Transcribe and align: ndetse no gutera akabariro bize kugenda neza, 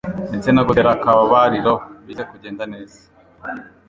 ndetse 0.29 0.49
no 0.51 0.61
gutera 0.67 0.89
akabariro 0.95 1.73
bize 2.05 2.23
kugenda 2.31 2.63
neza, 2.73 2.99